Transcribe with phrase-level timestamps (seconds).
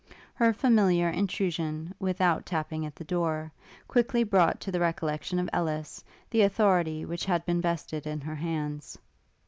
[0.33, 3.51] Her familiar intrusion, without tapping at the door,
[3.87, 8.33] quickly brought to the recollection of Ellis the authority which had been vested in her
[8.33, 8.97] hands.